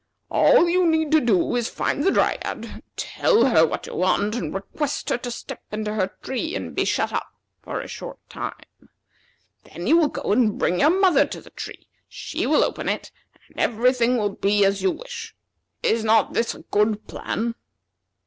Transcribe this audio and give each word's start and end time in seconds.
All 0.31 0.67
you 0.67 0.87
need 0.87 1.11
do 1.27 1.55
is 1.55 1.69
to 1.69 1.75
find 1.75 2.03
the 2.03 2.09
Dryad, 2.09 2.81
tell 2.95 3.45
her 3.45 3.67
what 3.67 3.85
you 3.85 3.93
want, 3.93 4.33
and 4.33 4.51
request 4.51 5.09
her 5.11 5.17
to 5.19 5.29
step 5.29 5.61
into 5.71 5.93
her 5.93 6.07
tree 6.23 6.55
and 6.55 6.73
be 6.73 6.85
shut 6.85 7.13
up 7.13 7.27
for 7.61 7.79
a 7.81 7.87
short 7.87 8.17
time. 8.27 8.65
Then 9.63 9.85
you 9.85 9.97
will 9.97 10.07
go 10.07 10.31
and 10.31 10.57
bring 10.57 10.79
your 10.79 10.89
mother 10.89 11.27
to 11.27 11.39
the 11.39 11.51
tree; 11.51 11.87
she 12.09 12.47
will 12.47 12.63
open 12.63 12.89
it, 12.89 13.11
and 13.49 13.59
every 13.59 13.93
thing 13.93 14.17
will 14.17 14.33
be 14.35 14.65
as 14.65 14.81
you 14.81 14.89
wish. 14.89 15.35
Is 15.83 16.03
not 16.03 16.33
this 16.33 16.55
a 16.55 16.61
good 16.63 17.07
plan?" 17.07 17.53